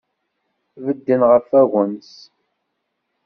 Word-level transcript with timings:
Bedden 0.83 1.21
ɣef 1.29 1.47
wagens. 1.59 2.11